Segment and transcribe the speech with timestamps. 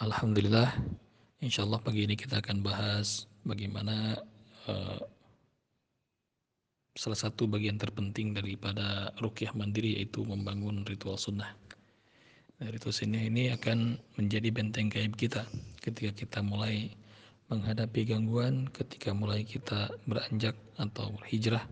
[0.00, 0.72] Alhamdulillah,
[1.44, 4.16] insya Allah pagi ini kita akan bahas bagaimana
[4.64, 4.96] uh,
[6.96, 11.52] salah satu bagian terpenting daripada rukyah mandiri yaitu membangun ritual sunnah.
[12.56, 15.44] Nah, ritual sunnah ini akan menjadi benteng gaib kita
[15.84, 16.96] ketika kita mulai
[17.52, 21.68] menghadapi gangguan, ketika mulai kita beranjak atau berhijrah,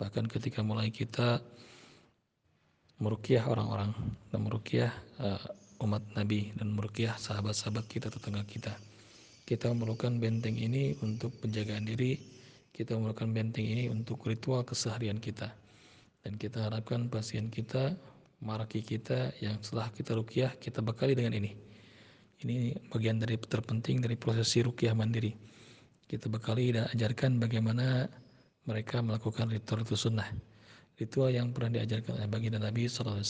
[0.00, 1.44] bahkan ketika mulai kita
[3.04, 3.92] merukyah orang-orang
[4.32, 8.76] dan merukyah uh, umat Nabi dan merukyah sahabat-sahabat kita tetangga kita.
[9.48, 12.20] Kita memerlukan benteng ini untuk penjagaan diri,
[12.70, 15.50] kita memerlukan benteng ini untuk ritual keseharian kita.
[16.20, 17.96] Dan kita harapkan pasien kita,
[18.44, 21.56] maraki kita yang setelah kita rukyah, kita bekali dengan ini.
[22.40, 25.32] Ini bagian dari terpenting dari prosesi rukyah mandiri.
[26.08, 28.08] Kita bekali dan ajarkan bagaimana
[28.68, 30.28] mereka melakukan ritual-ritual sunnah.
[31.00, 33.24] Ritual yang pernah diajarkan oleh baginda Nabi SAW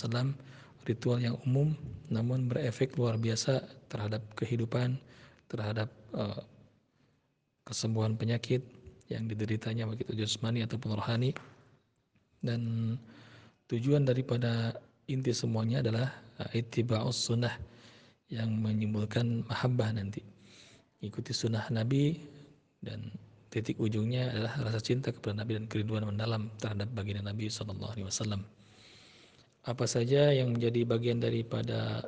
[0.89, 1.77] ritual yang umum
[2.09, 3.63] namun berefek luar biasa
[3.93, 4.99] terhadap kehidupan,
[5.47, 6.41] terhadap uh,
[7.67, 8.65] kesembuhan penyakit
[9.11, 11.35] yang dideritanya baik itu jasmani ataupun rohani.
[12.41, 12.97] Dan
[13.69, 14.75] tujuan daripada
[15.07, 16.09] inti semuanya adalah
[16.41, 17.55] uh, ittiba'us sunnah
[18.31, 20.23] yang menimbulkan mahabbah nanti.
[21.01, 22.19] Ikuti sunnah Nabi
[22.81, 23.11] dan
[23.51, 28.47] titik ujungnya adalah rasa cinta kepada Nabi dan kerinduan mendalam terhadap baginda Nabi Wasallam
[29.61, 32.01] apa saja yang menjadi bagian daripada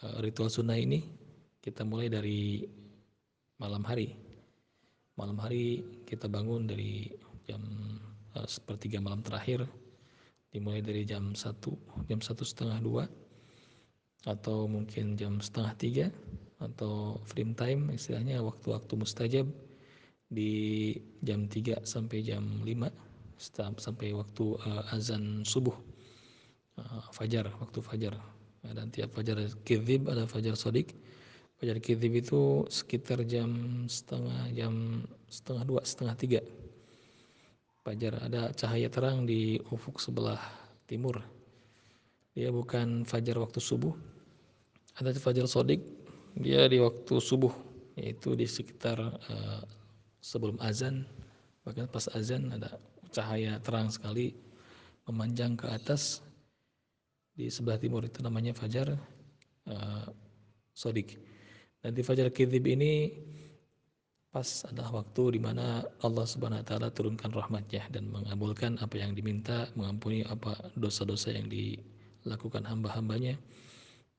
[0.00, 1.04] uh, ritual sunnah ini?
[1.60, 2.64] Kita mulai dari
[3.60, 4.16] malam hari.
[5.18, 7.12] Malam hari kita bangun dari
[7.44, 7.60] jam
[8.36, 9.68] uh, sepertiga malam terakhir
[10.48, 11.76] dimulai dari jam satu
[12.08, 13.04] jam satu setengah dua
[14.24, 16.06] atau mungkin jam setengah tiga
[16.58, 19.46] atau frame time istilahnya waktu-waktu mustajab
[20.28, 20.92] di
[21.24, 23.38] jam 3 sampai jam 5
[23.78, 25.72] sampai waktu uh, azan subuh
[27.14, 28.14] fajar waktu fajar.
[28.62, 30.92] Dan tiap fajar kizib ada fajar sodik.
[31.58, 33.50] Fajar kizib itu sekitar jam
[33.90, 36.40] setengah jam setengah dua setengah tiga.
[37.82, 40.38] Fajar ada cahaya terang di ufuk sebelah
[40.90, 41.22] timur.
[42.36, 43.94] Dia bukan fajar waktu subuh.
[44.98, 45.82] Ada fajar sodik
[46.38, 47.54] dia di waktu subuh.
[47.98, 49.62] Yaitu di sekitar uh,
[50.22, 51.02] sebelum azan.
[51.66, 52.78] Bahkan pas azan ada
[53.10, 54.36] cahaya terang sekali
[55.08, 56.20] memanjang ke atas
[57.38, 58.98] di sebelah timur itu namanya Fajar
[59.70, 60.06] uh,
[60.74, 61.22] Sodik.
[61.78, 63.14] Dan Fajar Kidib ini
[64.34, 69.14] pas adalah waktu di mana Allah Subhanahu wa taala turunkan rahmatnya dan mengabulkan apa yang
[69.14, 73.38] diminta, mengampuni apa dosa-dosa yang dilakukan hamba-hambanya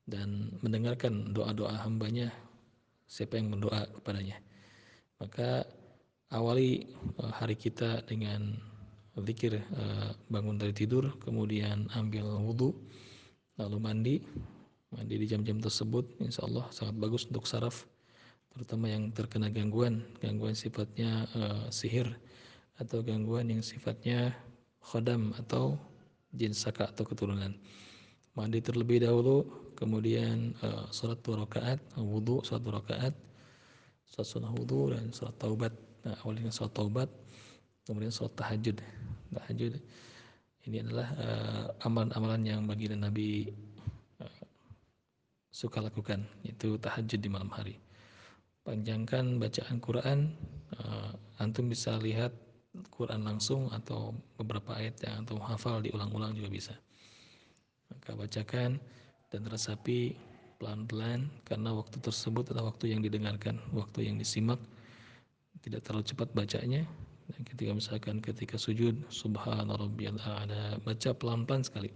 [0.07, 2.31] dan mendengarkan doa-doa hambanya
[3.03, 4.39] siapa yang berdoa kepadanya.
[5.19, 5.67] Maka
[6.31, 6.87] awali
[7.19, 8.55] uh, hari kita dengan
[9.19, 12.71] zikir uh, bangun dari tidur, kemudian ambil wudhu,
[13.59, 14.15] lalu mandi.
[14.89, 17.85] Mandi di jam-jam tersebut insya Allah sangat bagus untuk saraf
[18.49, 20.01] terutama yang terkena gangguan.
[20.17, 22.09] Gangguan sifatnya uh, sihir
[22.81, 24.33] atau gangguan yang sifatnya
[24.81, 25.77] khodam atau
[26.33, 27.53] jin saka atau keturunan.
[28.33, 29.45] Mandi terlebih dahulu
[29.77, 33.13] kemudian uh, sholat dua rakaat wudhu sholat dua rakaat
[34.09, 35.73] sholat sunnah wudhu dan sholat taubat.
[36.01, 37.09] Nah, awalnya sholat taubat
[37.85, 38.81] kemudian sholat tahajud.
[39.37, 39.77] Tahajud
[40.69, 43.49] ini adalah uh, amalan-amalan yang bagi Nabi
[44.21, 44.41] uh,
[45.49, 47.81] suka lakukan itu tahajud di malam hari.
[48.61, 50.19] Panjangkan bacaan Quran
[50.77, 52.29] uh, antum bisa lihat
[52.93, 56.77] Quran langsung atau beberapa ayat yang antum hafal diulang-ulang juga bisa.
[57.89, 58.77] Maka bacakan
[59.33, 60.13] dan resapi
[60.61, 64.61] pelan-pelan karena waktu tersebut adalah waktu yang didengarkan waktu yang disimak.
[65.65, 66.85] Tidak terlalu cepat bacanya
[67.33, 71.91] ketika misalkan ketika sujud subhana rabbiyal a'la baca pelan-pelan sekali.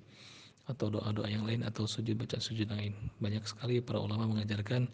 [0.63, 2.95] Atau doa-doa yang lain atau sujud baca sujud lain.
[3.19, 4.87] Banyak sekali para ulama mengajarkan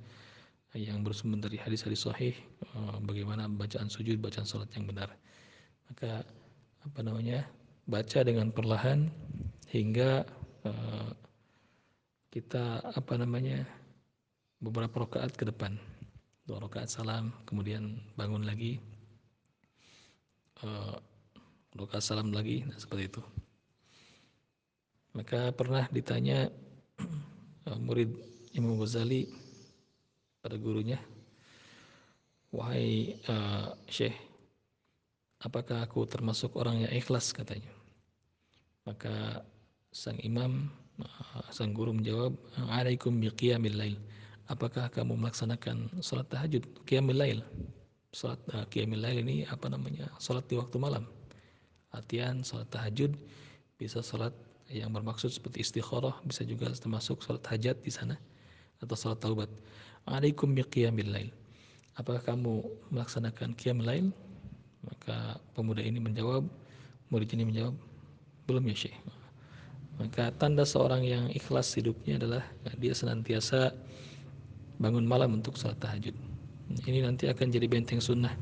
[0.73, 5.13] yang bersumber dari hadis-hadis sahih eh, bagaimana bacaan sujud bacaan salat yang benar.
[5.89, 6.25] Maka
[6.85, 7.45] apa namanya
[7.89, 9.09] baca dengan perlahan
[9.69, 10.25] hingga
[10.66, 11.09] uh,
[12.29, 13.66] kita apa namanya
[14.61, 15.75] beberapa rakaat ke depan.
[16.46, 18.78] Dua rakaat salam kemudian bangun lagi
[20.64, 23.22] uh, salam lagi nah, seperti itu.
[25.16, 26.47] Maka pernah ditanya
[27.67, 28.11] uh, murid
[28.56, 29.29] Imam Ghazali
[30.40, 30.97] pada gurunya
[32.50, 34.16] wahai uh, syekh
[35.46, 37.32] apakah aku termasuk orang yang ikhlas?
[37.32, 37.70] katanya.
[38.84, 39.46] Maka
[39.94, 40.67] sang imam
[41.53, 42.35] sang guru menjawab
[42.73, 43.96] alaikum biqiyamil lail.
[44.50, 47.46] Apakah kamu melaksanakan salat tahajud qiyamul lail
[48.09, 50.09] Salat uh, qiyamul lail ini apa namanya?
[50.17, 51.06] Salat di waktu malam.
[51.94, 53.14] Artian salat tahajud
[53.78, 54.34] bisa salat
[54.70, 58.17] yang bermaksud seperti istikharah, bisa juga termasuk salat hajat di sana
[58.82, 59.50] atau salat taubat.
[60.09, 61.29] Alaikum biqiyamil lail.
[61.97, 64.08] Apakah kamu melaksanakan qiyamul lail?
[64.85, 66.47] Maka pemuda ini menjawab,
[67.12, 67.76] murid ini menjawab,
[68.47, 68.97] belum ya Syekh.
[70.00, 72.44] Maka tanda seorang yang ikhlas hidupnya adalah
[72.79, 73.76] dia senantiasa
[74.79, 76.16] bangun malam untuk salat tahajud.
[76.69, 78.33] Ini nanti akan jadi benteng sunnah.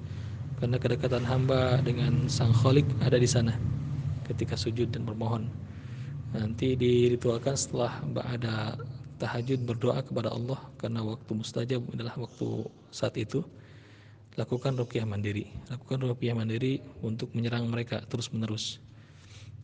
[0.57, 3.53] Karena kedekatan hamba dengan sang kholik ada di sana
[4.25, 5.47] ketika sujud dan bermohon.
[6.35, 8.75] Nanti diritualkan setelah ada
[9.17, 13.45] tahajud berdoa kepada Allah karena waktu mustajab adalah waktu saat itu.
[14.37, 15.49] Lakukan rukyah mandiri.
[15.71, 18.77] Lakukan rukyah mandiri untuk menyerang mereka terus menerus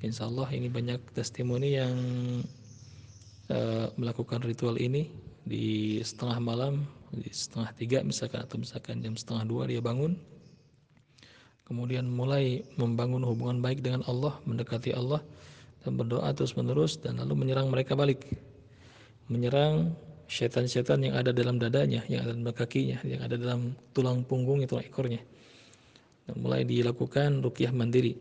[0.03, 1.95] Insya Allah ini banyak testimoni yang
[3.47, 5.07] uh, melakukan ritual ini
[5.47, 6.83] di setengah malam,
[7.13, 10.17] di setengah tiga misalkan atau misalkan jam setengah dua dia bangun,
[11.69, 15.21] kemudian mulai membangun hubungan baik dengan Allah, mendekati Allah
[15.83, 18.25] dan berdoa terus menerus dan lalu menyerang mereka balik,
[19.29, 19.93] menyerang
[20.25, 24.87] setan-setan yang ada dalam dadanya, yang ada dalam kakinya, yang ada dalam tulang punggungnya, tulang
[24.87, 25.21] ekornya.
[26.23, 28.15] Dan mulai dilakukan rukyah mandiri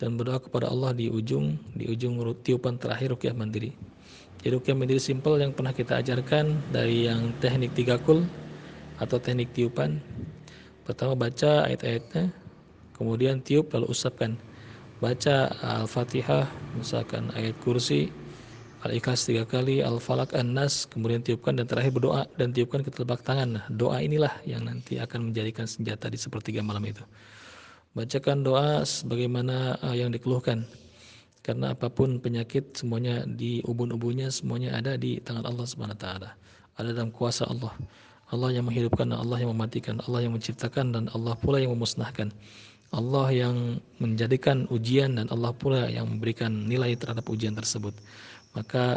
[0.00, 3.93] dan berdoa kepada Allah di ujung di ujung tiupan terakhir rukyah mandiri.
[4.44, 8.28] Jadi rukyah mandiri simpel yang pernah kita ajarkan dari yang teknik tiga kul
[9.00, 9.96] atau teknik tiupan.
[10.84, 12.28] Pertama baca ayat-ayatnya,
[12.92, 14.36] kemudian tiup lalu usapkan.
[15.00, 16.44] Baca Al-Fatihah,
[16.76, 18.12] misalkan ayat kursi,
[18.84, 23.48] Al-Ikhlas tiga kali, Al-Falak, An-Nas, kemudian tiupkan dan terakhir berdoa dan tiupkan ke telapak tangan.
[23.56, 27.00] Nah, doa inilah yang nanti akan menjadikan senjata di sepertiga malam itu.
[27.96, 30.68] Bacakan doa sebagaimana uh, yang dikeluhkan.
[31.44, 36.32] Karena apa pun penyakit semuanya di ubun-ubunnya semuanya ada di tangan Allah Subhanahu taala.
[36.80, 37.76] Ada dalam kuasa Allah.
[38.32, 42.32] Allah yang menghidupkan dan Allah yang mematikan, Allah yang menciptakan dan Allah pula yang memusnahkan.
[42.96, 47.92] Allah yang menjadikan ujian dan Allah pula yang memberikan nilai terhadap ujian tersebut.
[48.56, 48.96] Maka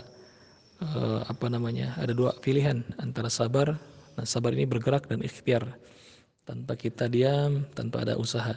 [0.79, 1.99] uh, apa namanya?
[1.99, 3.75] Ada dua pilihan antara sabar.
[4.15, 5.67] Nah, sabar ini bergerak dan ikhtiar
[6.47, 8.55] tanpa kita diam, tanpa ada usaha.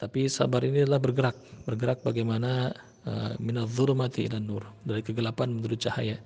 [0.00, 1.36] Tapi sabar ini adalah bergerak,
[1.68, 2.74] bergerak bagaimana
[3.06, 6.16] uh, minal mati dan nur, dari kegelapan menuju cahaya.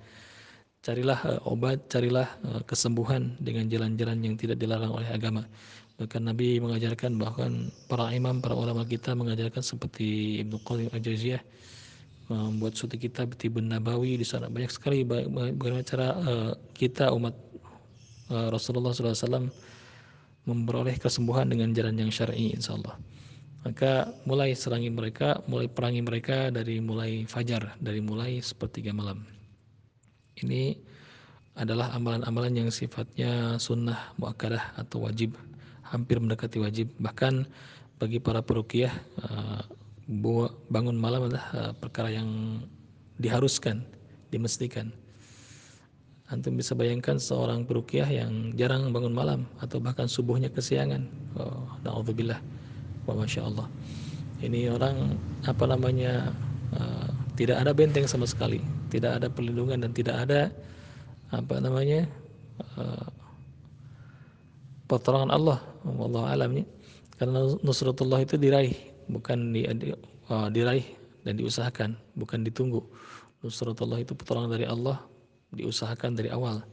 [0.85, 5.47] Carilah uh, obat, carilah uh, kesembuhan dengan jalan-jalan yang tidak dilarang oleh agama.
[5.95, 11.43] Bahkan Nabi mengajarkan bahkan para imam, para ulama kita mengajarkan seperti Ibnu Qayyim Al-Jauziyah
[12.25, 16.09] membuat suatu kitab Tibun Nabawi di sana banyak sekali bagaimana cara
[16.73, 17.37] kita umat
[18.33, 19.53] Rasulullah SAW
[20.49, 22.97] memperoleh kesembuhan dengan jalan yang syar'i insyaallah
[23.65, 29.25] maka mulai serangi mereka, mulai perangi mereka dari mulai fajar, dari mulai sepertiga malam.
[30.37, 30.77] Ini
[31.57, 35.33] adalah amalan-amalan yang sifatnya sunnah muakkadah atau wajib,
[35.81, 36.93] hampir mendekati wajib.
[37.01, 37.49] Bahkan
[37.97, 38.93] bagi para perukiah,
[39.25, 39.63] eh,
[40.69, 42.61] bangun malam adalah eh, perkara yang
[43.17, 43.81] diharuskan,
[44.29, 44.93] dimestikan.
[46.29, 51.05] Antum bisa bayangkan seorang perukiah yang jarang bangun malam atau bahkan subuhnya kesiangan.
[51.37, 52.54] Oh, na'udzubillah
[53.05, 53.69] Wah, masya Allah.
[54.41, 56.33] Ini orang apa namanya
[56.73, 60.49] uh, tidak ada benteng sama sekali, tidak ada perlindungan dan tidak ada
[61.33, 62.09] apa namanya
[62.81, 63.09] uh,
[64.89, 65.59] pertolongan Allah.
[65.85, 66.65] Allah alamnya.
[67.15, 68.75] Karena nusratullah itu diraih,
[69.13, 70.85] bukan di, uh, diraih
[71.23, 72.81] dan diusahakan, bukan ditunggu.
[73.45, 74.99] Nusratullah itu pertolongan dari Allah,
[75.53, 76.65] diusahakan dari awal.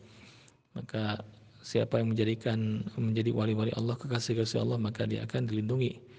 [0.74, 1.20] Maka
[1.62, 6.11] siapa yang menjadikan menjadi wali-wali Allah, kekasih-kekasih Allah, maka dia akan dilindungi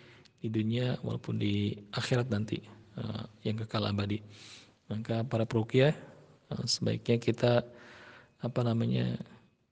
[0.42, 2.58] di dunia walaupun di akhirat nanti
[2.98, 4.18] uh, yang kekal abadi.
[4.90, 5.94] Maka para perukiah
[6.50, 7.52] uh, sebaiknya kita
[8.42, 9.14] apa namanya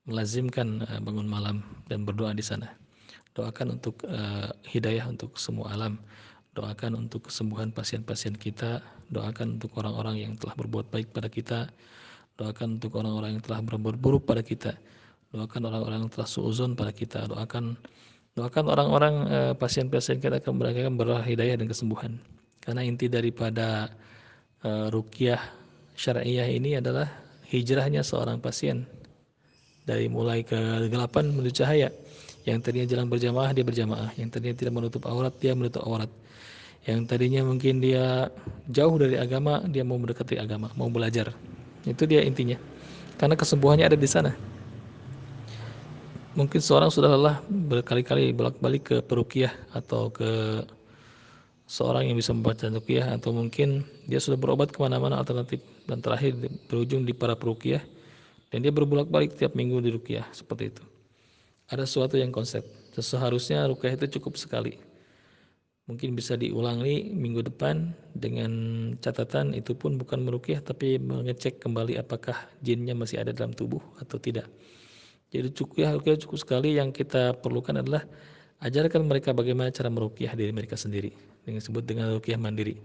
[0.06, 2.70] melazimkan uh, bangun malam dan berdoa di sana.
[3.30, 4.02] Doakan untuk
[4.66, 6.02] hidayah untuk semua alam.
[6.58, 8.82] Doakan untuk kesembuhan pasien-pasien kita.
[9.06, 11.70] Doakan untuk orang-orang yang telah berbuat baik pada kita.
[12.34, 14.74] Doakan untuk orang-orang yang telah berbuat buruk pada kita.
[15.30, 17.30] Doakan orang-orang yang telah suuzon pada kita.
[17.30, 17.78] Doakan
[18.40, 22.16] Doakan orang-orang uh, pasien-pasien kita akan mereka berah hidayah dan kesembuhan.
[22.64, 23.92] Karena inti daripada
[24.64, 25.37] uh, rukyah
[25.92, 27.04] syariah ini adalah
[27.52, 28.88] hijrahnya seorang pasien
[29.85, 31.92] dari mulai kegelapan menuju cahaya.
[32.49, 36.09] Yang tadinya jalan berjamaah dia berjamaah, yang tadinya tidak menutup aurat dia menutup aurat.
[36.88, 38.32] Yang tadinya mungkin dia
[38.73, 41.37] jauh dari agama, dia mau mendekati agama, mau belajar.
[41.85, 42.56] Itu dia intinya.
[43.20, 44.32] Karena kesembuhannya ada di sana
[46.38, 50.62] mungkin seorang sudah lelah berkali-kali bolak-balik ke perukiah atau ke
[51.66, 56.34] seorang yang bisa membaca rukiah atau mungkin dia sudah berobat ke mana-mana alternatif dan terakhir
[56.70, 57.82] berujung di para perukiah
[58.50, 60.84] dan dia berbolak-balik tiap minggu di rukiah seperti itu.
[61.70, 62.66] Ada sesuatu yang konsep
[62.99, 64.75] seharusnya rukiah itu cukup sekali.
[65.87, 68.50] Mungkin bisa diulangi minggu depan dengan
[69.02, 74.14] catatan itu pun bukan merukiah tapi mengecek kembali apakah jinnya masih ada dalam tubuh atau
[74.22, 74.46] tidak
[75.30, 78.02] Jadi cukup ya cukup sekali yang kita perlukan adalah
[78.60, 81.14] ajarkan mereka bagaimana cara merukyah diri mereka sendiri
[81.46, 82.76] dengan sebut dengan rukyah mandiri.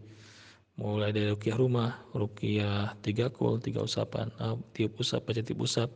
[0.76, 5.90] Mulai dari rukyah rumah, rukyah tiga kul, tiga usapan, uh, tiup usap, baca tiup usap,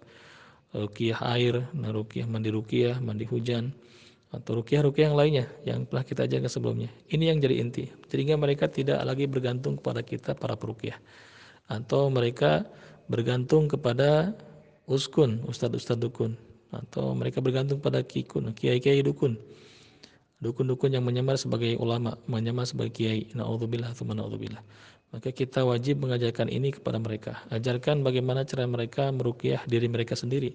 [0.72, 3.76] rukyah air, nah rukyah mandi rukyah, mandi hujan,
[4.30, 6.90] atau rukyah-rukyah yang lainnya yang telah kita ajarkan sebelumnya.
[7.10, 7.90] Ini yang jadi inti.
[8.08, 10.96] Sehingga mereka tidak lagi bergantung kepada kita para perukyah.
[11.66, 12.66] Atau mereka
[13.10, 14.38] bergantung kepada
[14.90, 16.34] uskun, ustadz-ustadz dukun.
[16.74, 19.38] Atau mereka bergantung pada kikun, kiai-kiai dukun
[20.40, 23.28] dukun-dukun yang menyamar sebagai ulama, menyamar sebagai kiai.
[23.36, 24.64] Nauzubillah atau naudzubillah.
[25.10, 27.42] Maka kita wajib mengajarkan ini kepada mereka.
[27.50, 30.54] Ajarkan bagaimana cara mereka merukyah diri mereka sendiri.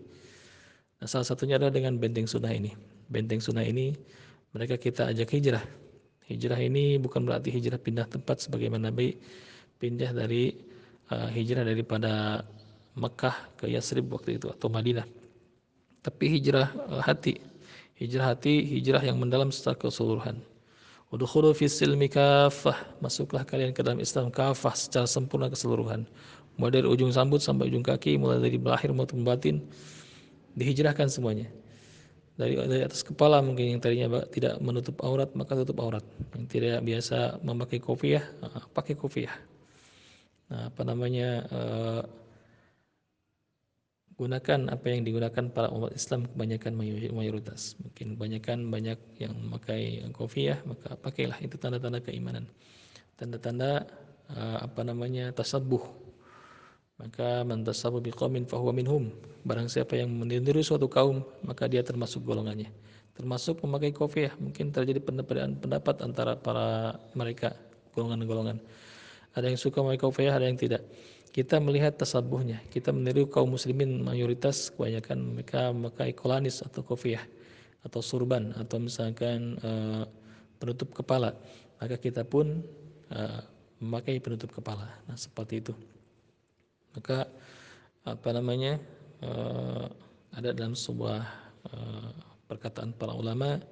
[1.02, 2.70] Nah, salah satunya adalah dengan benteng sunnah ini.
[3.10, 3.92] Benteng sunnah ini
[4.54, 5.64] mereka kita ajak hijrah.
[6.24, 9.18] Hijrah ini bukan berarti hijrah pindah tempat sebagaimana Nabi
[9.76, 10.54] pindah dari
[11.12, 12.40] uh, hijrah daripada
[12.94, 15.06] Mekah ke Yasrib waktu itu atau Madinah.
[16.04, 17.40] Tapi hijrah uh, hati,
[17.94, 20.42] Hijrah hati, hijrah yang mendalam secara keseluruhan.
[21.14, 22.74] Udkhulu fi silmi kafah.
[22.98, 26.02] Masuklah kalian ke dalam Islam kafah secara sempurna keseluruhan.
[26.58, 29.62] Mulai dari ujung sambut sampai ujung kaki, mulai dari belahir maupun batin.
[30.58, 31.46] Dihijrahkan semuanya.
[32.34, 36.02] Dari, dari atas kepala mungkin yang tadinya tidak menutup aurat, maka tutup aurat.
[36.34, 38.26] Yang tidak biasa memakai kopiah,
[38.74, 39.38] pakai kopiah.
[40.50, 42.02] Nah, apa namanya, uh,
[44.14, 46.72] gunakan apa yang digunakan para umat Islam kebanyakan
[47.10, 47.74] mayoritas.
[47.82, 51.38] Mungkin kebanyakan banyak yang memakai kofiah maka pakailah.
[51.42, 52.46] Itu tanda-tanda keimanan.
[53.18, 53.86] Tanda-tanda
[54.30, 55.82] uh, apa namanya tasabuh
[56.94, 59.10] maka man tasabu biqaumin fahuwa minhum.
[59.42, 62.70] Barang siapa yang meniru suatu kaum maka dia termasuk golongannya.
[63.18, 67.58] Termasuk memakai kofiah mungkin terjadi pendapat pendapat antara para mereka
[67.98, 68.62] golongan-golongan.
[69.34, 70.86] Ada yang suka memakai kofiah ada yang tidak
[71.34, 72.62] kita melihat tasabuhnya.
[72.70, 77.26] Kita meniru kaum muslimin mayoritas kebanyakan mereka memakai kolanis atau kofiah
[77.82, 80.06] atau surban atau misalkan uh,
[80.62, 81.34] penutup kepala.
[81.82, 82.62] Maka kita pun
[83.10, 83.42] uh,
[83.82, 84.86] memakai penutup kepala.
[85.10, 85.74] Nah, seperti itu.
[86.94, 87.26] Maka
[88.06, 88.78] apa namanya?
[89.18, 89.90] Uh,
[90.34, 91.22] ada dalam sebuah
[91.70, 92.10] uh,
[92.50, 93.62] perkataan para ulama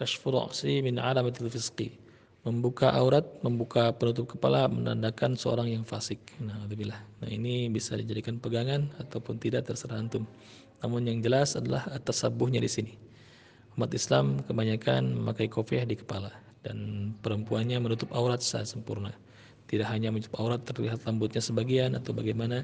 [0.00, 0.32] kashfur
[0.64, 2.07] min alamatil fisqi
[2.46, 6.18] membuka aurat, membuka penutup kepala menandakan seorang yang fasik.
[6.38, 6.64] Nah,
[7.18, 10.22] Nah, ini bisa dijadikan pegangan ataupun tidak terserah antum.
[10.78, 12.92] Namun yang jelas adalah atas sabuhnya di sini.
[13.74, 16.30] Umat Islam kebanyakan memakai kopiah di kepala
[16.62, 19.10] dan perempuannya menutup aurat secara sempurna.
[19.66, 22.62] Tidak hanya menutup aurat terlihat rambutnya sebagian atau bagaimana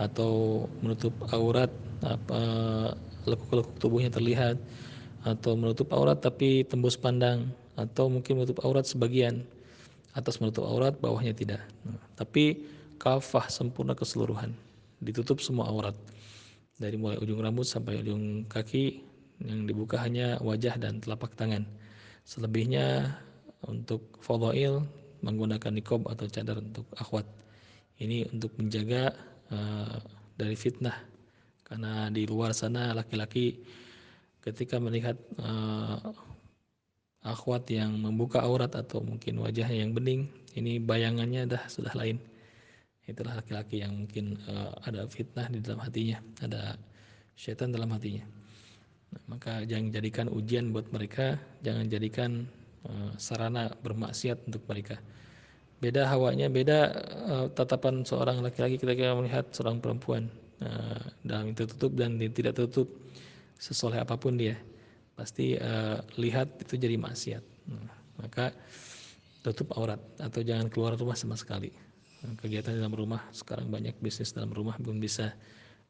[0.00, 1.68] atau menutup aurat
[2.02, 2.40] apa
[3.28, 4.56] lekuk-lekuk tubuhnya terlihat
[5.22, 9.44] atau menutup aurat tapi tembus pandang atau mungkin menutup aurat sebagian.
[10.12, 11.64] Atas menutup aurat bawahnya tidak.
[11.88, 12.68] Nah, tapi
[13.00, 14.52] kafah sempurna keseluruhan.
[15.00, 15.96] Ditutup semua aurat.
[16.76, 19.00] Dari mulai ujung rambut sampai ujung kaki
[19.42, 21.64] yang dibuka hanya wajah dan telapak tangan.
[22.28, 23.16] Selebihnya
[23.66, 24.84] untuk fadail
[25.22, 27.26] menggunakan nikob atau cadar untuk akhwat.
[28.02, 29.14] Ini untuk menjaga
[29.48, 29.96] uh,
[30.36, 30.98] dari fitnah.
[31.62, 33.62] Karena di luar sana laki-laki
[34.42, 36.12] ketika melihat uh,
[37.22, 40.26] akhwat yang membuka aurat atau mungkin wajahnya yang bening
[40.58, 42.18] ini bayangannya dah sudah lain.
[43.02, 46.78] Itulah laki-laki yang mungkin uh, ada fitnah di dalam hatinya ada
[47.34, 48.22] syaitan dalam hatinya.
[49.12, 52.30] Nah, maka jangan jadikan ujian buat mereka jangan jadikan
[52.86, 54.98] uh, sarana bermaksiat untuk mereka.
[55.82, 56.78] Beda hawanya beda
[57.26, 60.30] uh, tatapan seorang laki-laki ketika melihat seorang perempuan
[60.62, 62.86] uh, dalam tertutup dan tidak tertutup
[63.58, 64.58] sesoleh apa pun dia
[65.22, 67.44] pasti uh, lihat itu jadi maksiat.
[67.70, 67.86] Nah,
[68.18, 68.50] maka
[69.46, 71.70] tutup aurat atau jangan keluar rumah sama sekali.
[72.26, 75.30] Nah, kegiatan dalam rumah sekarang banyak bisnis dalam rumah belum bisa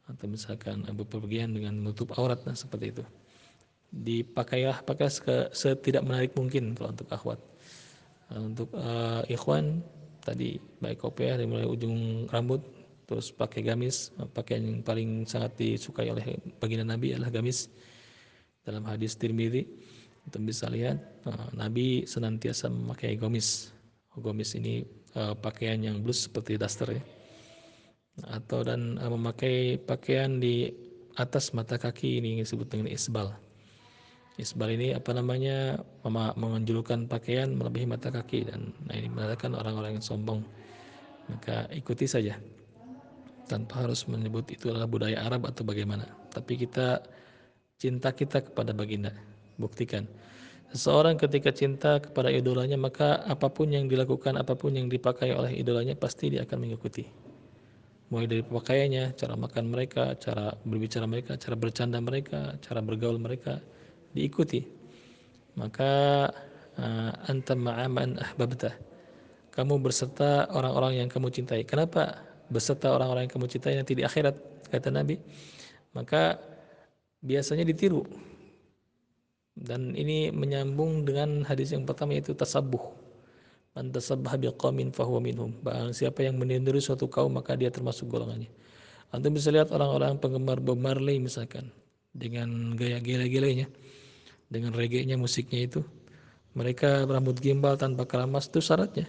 [0.04, 3.04] atau misalkan bepergian dengan menutup aurat nah seperti itu.
[3.88, 5.08] Dipakailah pakai
[5.56, 7.40] setidak menarik mungkin kalau untuk akhwat.
[8.28, 9.80] Nah, untuk uh, ikhwan
[10.20, 12.60] tadi baik kopiah dari mulai ujung rambut
[13.08, 17.66] terus pakai gamis pakaian yang paling sangat disukai oleh baginda Nabi adalah gamis
[18.62, 19.66] dalam hadis Tirmidzi
[20.28, 23.74] kita bisa lihat uh, Nabi senantiasa memakai gomis.
[24.14, 24.86] Gomis ini
[25.18, 27.02] uh, pakaian yang blus seperti daster ya.
[28.30, 30.70] Atau dan uh, memakai pakaian di
[31.18, 33.34] atas mata kaki ini disebut dengan isbal.
[34.40, 35.76] Isbal ini apa namanya
[36.08, 40.40] menunjukkan pakaian melebihi mata kaki dan nah ini menandakan orang-orang yang sombong.
[41.28, 42.40] Maka ikuti saja
[43.50, 46.08] tanpa harus menyebut itu adalah budaya Arab atau bagaimana.
[46.32, 47.04] Tapi kita
[47.82, 49.10] cinta kita kepada baginda.
[49.58, 50.06] Buktikan.
[50.70, 55.50] Seseorang ketika cinta kepada idolanya maka apa pun yang dilakukan, apa pun yang dipakai oleh
[55.58, 57.04] idolanya pasti dia akan mengikuti.
[58.12, 63.56] mulai dari pakaiannya, cara makan mereka, cara berbicara mereka, cara bercanda mereka, cara bergaul mereka
[64.12, 64.68] diikuti.
[65.56, 66.28] Maka
[66.76, 68.76] uh, anta ma'aman ahbabta.
[69.56, 71.64] Kamu berserta orang-orang yang kamu cintai.
[71.64, 72.20] Kenapa
[72.52, 74.36] berserta orang-orang yang kamu cintai nanti di akhirat
[74.68, 75.16] kata Nabi?
[75.96, 76.51] Maka
[77.22, 78.04] biasanya ditiru.
[79.52, 83.02] Dan ini menyambung dengan hadis yang pertama yaitu tasabuh
[83.72, 85.56] Man tasabbaha biqaumin fahuwa minhum.
[85.64, 88.52] Barang siapa yang meniru suatu kaum maka dia termasuk golongannya.
[89.12, 91.72] Anda bisa lihat orang-orang penggemar Bob Marley misalkan
[92.12, 93.68] dengan gaya gele-gelenya,
[94.52, 95.80] dengan reggae-nya musiknya itu.
[96.52, 99.08] Mereka rambut gimbal tanpa keramas itu syaratnya.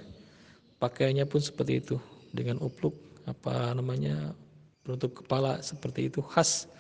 [0.79, 1.96] Pakaiannya pun seperti itu
[2.32, 2.96] dengan upluk
[3.27, 4.32] apa namanya
[4.84, 6.72] penutup kepala seperti itu khas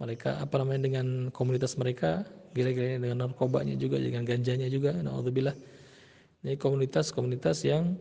[0.00, 2.24] mereka apa namanya dengan komunitas mereka
[2.56, 5.54] gila-gilanya dengan narkobanya juga dengan ganjanya juga naudzubillah
[6.40, 8.00] ini komunitas-komunitas yang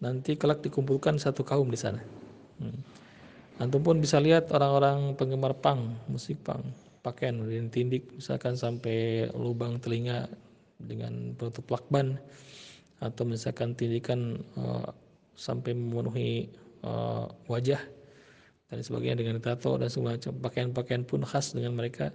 [0.00, 2.00] nanti kelak dikumpulkan satu kaum di sana.
[2.60, 2.80] Hmm.
[3.60, 6.60] Antum pun bisa lihat orang-orang penggemar pang, musik pang,
[7.00, 10.28] pakaian dan tindik misalkan sampai lubang telinga
[10.76, 12.20] dengan penutup lakban
[13.00, 14.88] atau misalkan tindikan uh,
[15.36, 16.48] sampai memenuhi
[16.84, 17.80] uh, wajah
[18.66, 22.10] dan sebagainya dengan tato dan semacam pakaian-pakaian pun khas dengan mereka.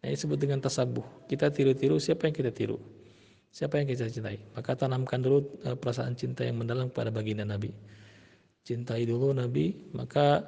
[0.00, 1.04] Nah, ini disebut dengan tasabuh.
[1.28, 2.80] Kita tiru-tiru siapa yang kita tiru?
[3.52, 4.40] Siapa yang kita cintai?
[4.56, 7.70] Maka tanamkan dulu uh, perasaan cinta yang mendalam pada baginda Nabi.
[8.64, 10.42] Cintai dulu Nabi, maka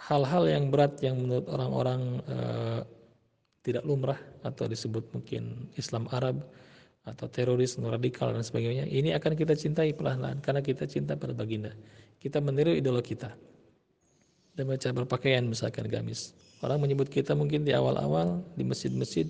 [0.00, 2.80] hal-hal yang berat yang menurut orang-orang uh,
[3.62, 6.42] tidak lumrah atau disebut mungkin Islam Arab
[7.02, 11.74] atau teroris radikal dan sebagainya, ini akan kita cintai perlahan-lahan karena kita cinta pada baginda.
[12.22, 13.34] Kita meniru idola kita.
[14.52, 16.36] Dan baca berpakaian misalkan gamis.
[16.60, 19.26] Orang menyebut kita mungkin di awal-awal di masjid-masjid,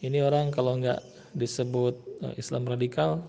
[0.00, 1.00] ini orang kalau nggak
[1.36, 1.94] disebut
[2.26, 3.22] uh, Islam radikal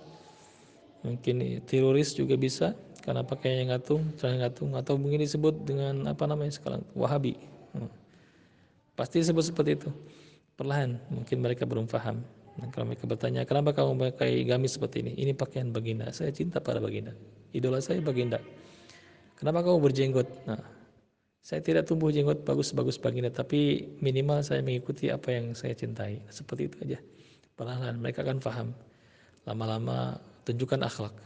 [1.05, 6.53] mungkin teroris juga bisa karena pakainya ngatung, cara ngatung atau mungkin disebut dengan apa namanya
[6.53, 7.33] sekarang Wahabi.
[7.73, 7.89] Hmm.
[8.93, 9.89] Pasti disebut seperti itu.
[10.53, 12.21] Perlahan mungkin mereka belum paham.
[12.61, 15.17] Dan kalau mereka bertanya, kenapa kamu pakai gamis seperti ini?
[15.17, 16.13] Ini pakaian baginda.
[16.13, 17.15] Saya cinta pada baginda.
[17.55, 18.37] Idola saya baginda.
[19.39, 20.27] Kenapa kamu berjenggot?
[20.45, 20.61] Nah,
[21.41, 26.21] saya tidak tumbuh jenggot bagus-bagus baginda, tapi minimal saya mengikuti apa yang saya cintai.
[26.29, 26.99] Seperti itu aja.
[27.57, 28.67] Perlahan mereka akan paham
[29.49, 31.17] lama-lama tunjukkan akhlak.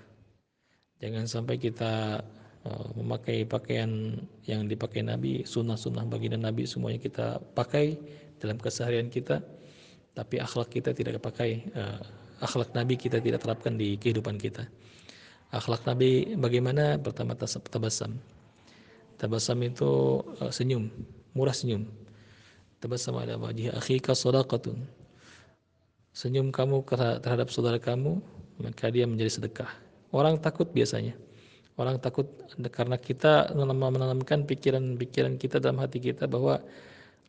[1.04, 2.24] Jangan sampai kita
[2.64, 4.16] uh, memakai pakaian
[4.48, 8.00] yang dipakai Nabi sunnah-sunnah baginda Nabi semuanya kita pakai
[8.40, 9.44] dalam keseharian kita
[10.16, 12.00] tapi akhlak kita tidak pakai uh,
[12.40, 14.64] akhlak Nabi kita tidak terapkan di kehidupan kita.
[15.52, 16.96] Akhlak Nabi bagaimana?
[16.96, 18.16] Pertama tabasam
[19.26, 20.94] tabasam itu uh, senyum
[21.34, 21.90] murah senyum
[22.78, 24.86] tabasam ada wajah akhika sadaqatun
[26.16, 26.80] senyum kamu
[27.20, 28.24] terhadap saudara kamu,
[28.64, 29.68] maka dia menjadi sedekah.
[30.16, 31.12] Orang takut biasanya.
[31.76, 32.24] Orang takut
[32.72, 36.64] karena kita menanamkan pikiran-pikiran kita dalam hati kita bahwa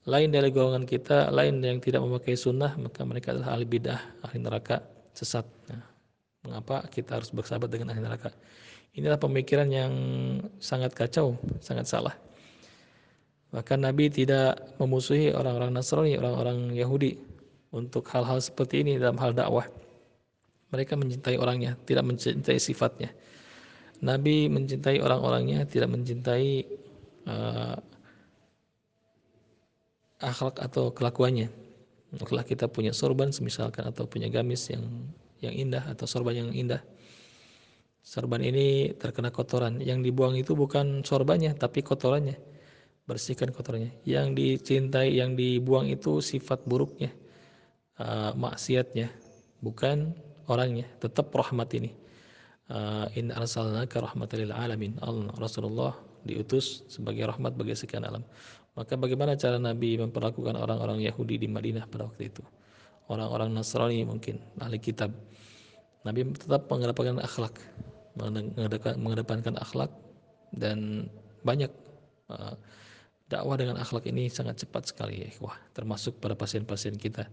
[0.06, 4.38] lain dari golongan kita, lain yang tidak memakai sunnah, maka mereka adalah ahli bidah, ahli
[4.38, 4.86] neraka,
[5.18, 5.42] sesat.
[5.66, 5.82] Nah,
[6.46, 8.30] mengapa kita harus bersahabat dengan ahli neraka?
[8.96, 9.92] Inilah pemikiran yang
[10.56, 12.16] sangat kacau, sangat salah.
[13.52, 17.20] Bahkan Nabi tidak memusuhi orang-orang Nasrani, orang-orang Yahudi,
[17.76, 19.68] untuk hal-hal seperti ini dalam hal dakwah.
[20.72, 23.12] Mereka mencintai orangnya, tidak mencintai sifatnya.
[24.00, 26.64] Nabi mencintai orang-orangnya, tidak mencintai
[27.28, 27.76] uh,
[30.20, 31.52] akhlak atau kelakuannya.
[32.16, 34.84] Kalau kita punya sorban misalkan atau punya gamis yang
[35.44, 36.80] yang indah atau sorban yang indah.
[38.06, 39.82] Sorban ini terkena kotoran.
[39.82, 42.38] Yang dibuang itu bukan sorbannya tapi kotorannya.
[43.02, 43.90] Bersihkan kotorannya.
[44.06, 47.10] Yang dicintai, yang dibuang itu sifat buruknya
[47.98, 49.10] uh, maksiatnya
[49.58, 50.14] bukan
[50.46, 50.86] orangnya.
[51.02, 51.90] Tetap rahmat ini.
[52.70, 54.94] Uh, in arsalnaka rahmatan lil alamin.
[55.02, 58.22] Allah Rasulullah diutus sebagai rahmat bagi sekian alam.
[58.78, 62.42] Maka bagaimana cara Nabi memperlakukan orang-orang Yahudi di Madinah pada waktu itu?
[63.10, 65.10] Orang-orang Nasrani mungkin ahli kitab.
[66.06, 67.58] Nabi tetap mengedepankan akhlak
[68.96, 69.92] mengedepankan akhlak
[70.56, 71.08] dan
[71.44, 71.68] banyak
[72.32, 72.56] uh,
[73.28, 77.28] dakwah dengan akhlak ini sangat cepat sekali ya wah termasuk pada pasien-pasien kita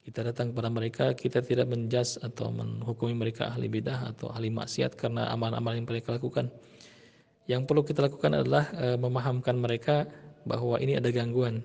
[0.00, 4.96] kita datang kepada mereka, kita tidak menjas atau menghukumi mereka ahli bidah atau ahli maksiat
[4.96, 6.48] karena amal-amal yang mereka lakukan.
[7.44, 10.08] Yang perlu kita lakukan adalah e, memahamkan mereka
[10.48, 11.60] bahwa ini ada gangguan.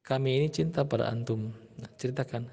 [0.00, 1.52] Kami ini cinta pada antum.
[1.76, 2.48] Nah, ceritakan.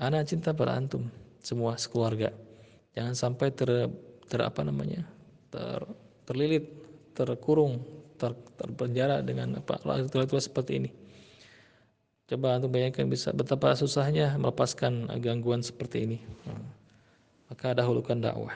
[0.00, 1.10] Anak cinta pada antum,
[1.44, 2.32] semua sekeluarga.
[2.98, 3.70] Jangan sampai ter,
[4.26, 5.06] ter apa namanya?
[5.48, 5.80] ter,
[6.28, 6.66] terlilit,
[7.16, 7.80] terkurung,
[8.20, 10.90] ter, terpenjara dengan apa aturan seperti ini.
[12.28, 16.18] Coba untuk bayangkan bisa betapa susahnya melepaskan gangguan seperti ini.
[17.48, 18.52] Maka dahulukan dakwah.